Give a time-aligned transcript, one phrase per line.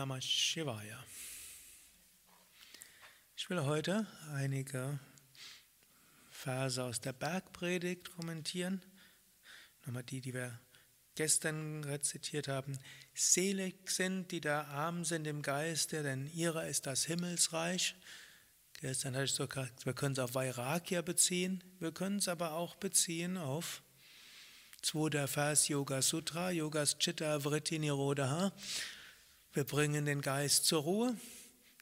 [0.00, 1.04] Namah Shivaya.
[3.36, 4.98] Ich will heute einige
[6.30, 8.80] Verse aus der Bergpredigt kommentieren.
[9.84, 10.58] Nochmal die, die wir
[11.16, 12.78] gestern rezitiert haben.
[13.12, 17.94] Selig sind, die da arm sind im Geiste, denn ihrer ist das Himmelsreich.
[18.80, 22.52] Gestern hatte ich so gesagt, wir können es auf Vairagya beziehen, wir können es aber
[22.52, 23.82] auch beziehen auf
[24.80, 28.54] zweiter Vers Yoga Sutra, Yogas Chitta Vritti Nirodha.
[29.52, 31.16] Wir bringen den Geist zur Ruhe.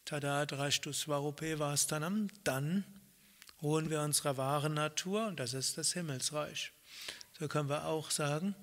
[0.06, 2.28] Tada Drashtu Svarupe Vastanam.
[2.42, 2.82] Dann
[3.60, 6.72] ruhen wir unserer wahren Natur und das ist das Himmelsreich.
[7.38, 8.54] So können wir auch sagen,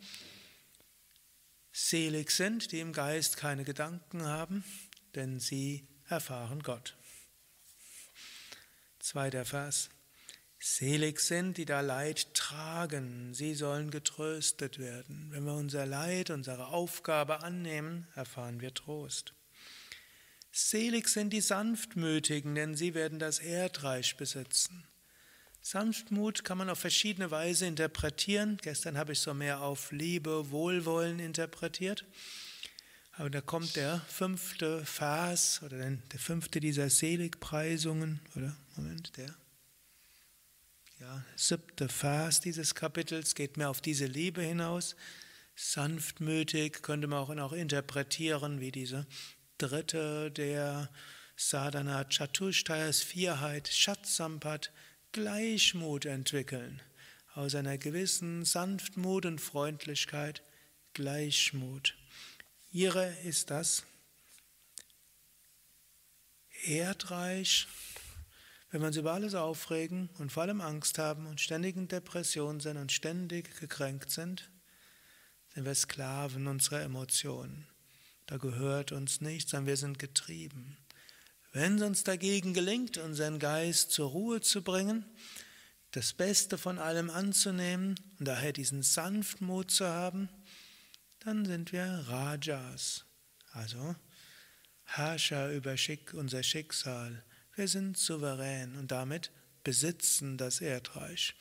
[1.72, 4.64] selig sind, die im Geist keine Gedanken haben,
[5.14, 6.96] denn sie erfahren Gott.
[8.98, 9.90] Zweiter Vers.
[10.68, 15.28] Selig sind, die da Leid tragen, sie sollen getröstet werden.
[15.30, 19.36] Wenn wir unser Leid, unsere Aufgabe annehmen, erfahren wir Trost.
[20.52, 24.88] Selig sind die Sanftmütigen, denn sie werden das Erdreich besitzen.
[25.62, 28.58] Sanftmut kann man auf verschiedene Weise interpretieren.
[28.60, 32.06] Gestern habe ich so mehr auf Liebe, Wohlwollen interpretiert.
[33.12, 38.56] Aber da kommt der fünfte Vers oder der fünfte dieser Seligpreisungen, oder?
[38.76, 39.30] Moment, der
[41.00, 44.96] ja, siebte Vers dieses Kapitels geht mehr auf diese Liebe hinaus.
[45.56, 49.06] Sanftmütig könnte man auch, auch interpretieren, wie diese
[49.58, 50.90] dritte der
[51.36, 54.72] Sadhana Chatushtayas Vierheit, Shatsampat,
[55.12, 56.82] Gleichmut entwickeln.
[57.34, 60.42] Aus einer gewissen Sanftmut und Freundlichkeit
[60.94, 61.96] Gleichmut.
[62.72, 63.84] Ihre ist das
[66.64, 67.68] Erdreich,
[68.70, 72.60] wenn wir uns über alles aufregen und vor allem Angst haben und ständig in Depression
[72.60, 74.50] sind und ständig gekränkt sind,
[75.54, 77.68] sind wir Sklaven unserer Emotionen.
[78.26, 80.78] Da gehört uns nichts, sondern wir sind getrieben.
[81.54, 85.06] Wenn es uns dagegen gelingt, unseren Geist zur Ruhe zu bringen,
[85.92, 90.28] das Beste von allem anzunehmen und daher diesen Sanftmut zu haben,
[91.20, 93.06] dann sind wir Rajas,
[93.54, 93.96] also
[94.84, 95.76] Herrscher über
[96.14, 97.24] unser Schicksal,
[97.56, 99.32] wir sind souverän und damit
[99.64, 101.36] besitzen das Erdreich.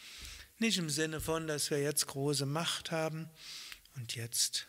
[0.59, 3.29] Nicht im Sinne von, dass wir jetzt große Macht haben
[3.97, 4.67] und jetzt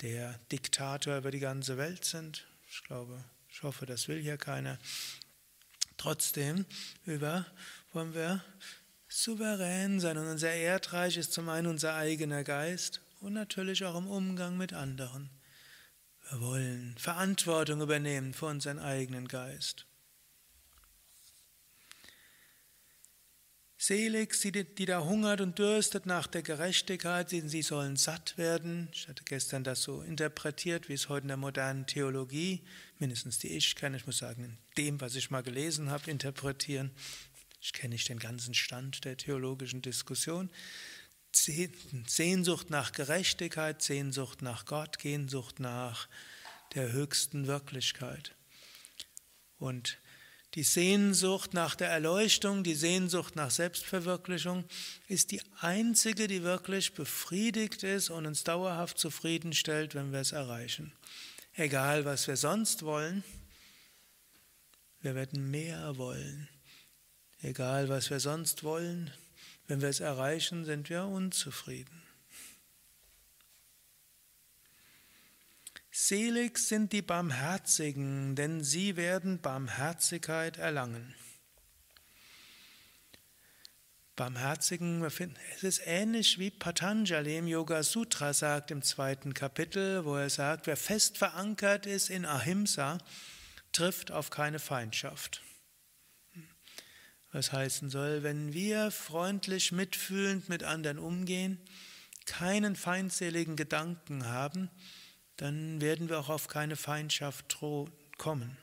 [0.00, 2.46] der Diktator über die ganze Welt sind.
[2.68, 4.78] Ich glaube, ich hoffe, das will hier keiner.
[5.96, 6.64] Trotzdem
[7.04, 7.46] über
[7.92, 8.42] wollen wir
[9.08, 14.06] souverän sein und unser Erdreich ist zum einen unser eigener Geist und natürlich auch im
[14.06, 15.30] Umgang mit anderen.
[16.30, 19.86] Wir wollen Verantwortung übernehmen für unseren eigenen Geist.
[23.82, 24.38] Selig
[24.78, 28.90] die da hungert und dürstet nach der Gerechtigkeit, sie sollen satt werden.
[28.92, 32.62] Ich hatte gestern das so interpretiert, wie es heute in der modernen Theologie,
[32.98, 36.90] mindestens die ich kenne, ich muss sagen, in dem, was ich mal gelesen habe, interpretieren.
[37.62, 40.50] Ich kenne nicht den ganzen Stand der theologischen Diskussion.
[41.32, 46.06] Sehnsucht nach Gerechtigkeit, Sehnsucht nach Gott, Sehnsucht nach
[46.74, 48.34] der höchsten Wirklichkeit.
[49.58, 49.98] Und
[50.54, 54.64] die Sehnsucht nach der Erleuchtung, die Sehnsucht nach Selbstverwirklichung
[55.06, 60.92] ist die einzige, die wirklich befriedigt ist und uns dauerhaft zufriedenstellt, wenn wir es erreichen.
[61.54, 63.22] Egal, was wir sonst wollen,
[65.02, 66.48] wir werden mehr wollen.
[67.42, 69.10] Egal, was wir sonst wollen,
[69.66, 72.02] wenn wir es erreichen, sind wir unzufrieden.
[76.02, 81.14] Selig sind die Barmherzigen, denn sie werden Barmherzigkeit erlangen.
[84.16, 90.30] Barmherzigen, es ist ähnlich wie Patanjali im Yoga Sutra sagt im zweiten Kapitel, wo er
[90.30, 92.96] sagt, wer fest verankert ist in Ahimsa,
[93.70, 95.42] trifft auf keine Feindschaft.
[97.30, 101.60] Was heißen soll, wenn wir freundlich mitfühlend mit anderen umgehen,
[102.24, 104.70] keinen feindseligen Gedanken haben,
[105.40, 107.58] dann werden wir auch auf keine Feindschaft
[108.18, 108.58] kommen.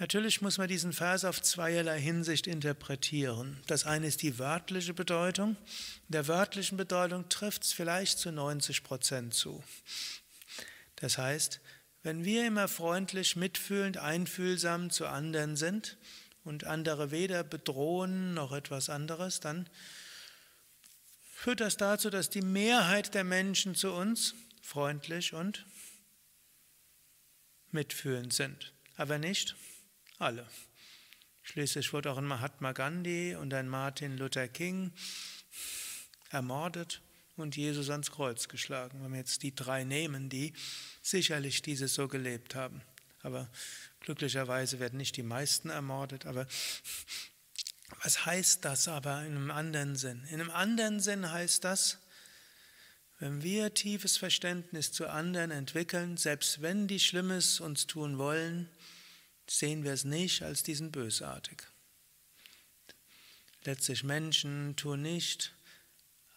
[0.00, 3.60] Natürlich muss man diesen Vers auf zweierlei Hinsicht interpretieren.
[3.68, 5.50] Das eine ist die wörtliche Bedeutung.
[6.08, 9.62] In der wörtlichen Bedeutung trifft es vielleicht zu 90 Prozent zu.
[10.96, 11.60] Das heißt,
[12.02, 15.96] wenn wir immer freundlich, mitfühlend, einfühlsam zu anderen sind
[16.42, 19.68] und andere weder bedrohen noch etwas anderes, dann
[21.32, 24.34] führt das dazu, dass die Mehrheit der Menschen zu uns
[24.68, 25.64] freundlich und
[27.70, 28.74] mitfühlend sind.
[28.96, 29.56] Aber nicht
[30.18, 30.46] alle.
[31.42, 34.92] Schließlich wurde auch ein Mahatma Gandhi und ein Martin Luther King
[36.28, 37.00] ermordet
[37.36, 39.02] und Jesus ans Kreuz geschlagen.
[39.02, 40.52] Wenn wir jetzt die drei nehmen, die
[41.00, 42.82] sicherlich dieses so gelebt haben.
[43.22, 43.50] Aber
[44.00, 46.26] glücklicherweise werden nicht die meisten ermordet.
[46.26, 46.46] Aber
[48.02, 50.24] was heißt das aber in einem anderen Sinn?
[50.24, 51.98] In einem anderen Sinn heißt das,
[53.18, 58.68] wenn wir tiefes Verständnis zu anderen entwickeln, selbst wenn die Schlimmes uns tun wollen,
[59.48, 61.66] sehen wir es nicht als diesen bösartig.
[63.64, 65.52] Letztlich Menschen tun nicht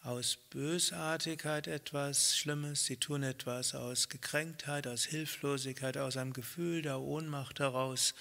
[0.02, 7.00] aus Bösartigkeit etwas Schlimmes, sie tun etwas aus Gekränktheit, aus Hilflosigkeit, aus einem Gefühl der
[7.00, 8.14] Ohnmacht heraus,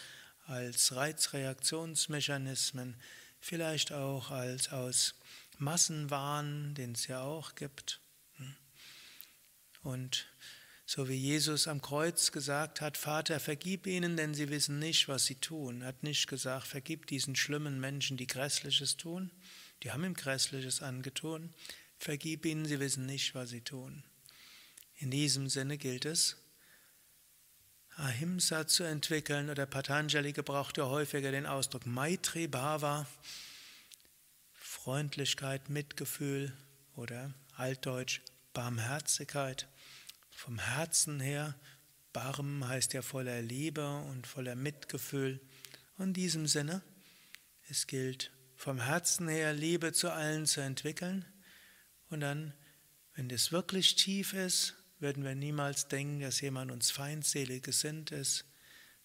[0.45, 2.95] als Reizreaktionsmechanismen,
[3.39, 5.15] vielleicht auch als aus
[5.57, 8.00] Massenwahn, den es ja auch gibt.
[9.83, 10.27] Und
[10.85, 15.25] so wie Jesus am Kreuz gesagt hat, Vater, vergib ihnen, denn sie wissen nicht, was
[15.25, 15.83] sie tun.
[15.85, 19.31] Hat nicht gesagt, vergib diesen schlimmen Menschen, die Grässliches tun.
[19.83, 21.53] Die haben ihm Grässliches angetun.
[21.97, 24.03] Vergib ihnen, sie wissen nicht, was sie tun.
[24.95, 26.37] In diesem Sinne gilt es,
[27.95, 33.07] Ahimsa zu entwickeln, oder Patanjali gebraucht ja häufiger den Ausdruck Maitri Bhava,
[34.53, 36.53] Freundlichkeit, Mitgefühl
[36.95, 38.21] oder altdeutsch
[38.53, 39.67] Barmherzigkeit.
[40.31, 41.55] Vom Herzen her,
[42.13, 45.39] Barm heißt ja voller Liebe und voller Mitgefühl.
[45.97, 46.81] Und in diesem Sinne,
[47.69, 51.25] es gilt vom Herzen her Liebe zu allen zu entwickeln.
[52.09, 52.53] Und dann,
[53.13, 58.45] wenn das wirklich tief ist, würden wir niemals denken, dass jemand uns feindselig gesinnt ist,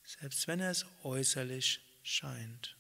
[0.05, 2.76] selbst wenn er es äußerlich scheint.